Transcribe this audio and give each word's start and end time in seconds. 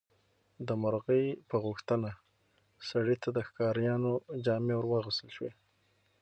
د 0.67 0.69
مرغۍ 0.81 1.25
په 1.49 1.55
غوښتنه 1.65 2.09
سړي 2.89 3.15
ته 3.23 3.29
د 3.37 3.39
ښکاریانو 3.47 4.11
جامې 4.45 4.73
ورواغوستل 4.77 5.29
شوې. 5.37 5.53